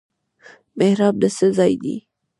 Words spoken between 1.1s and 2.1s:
د څه ځای دی؟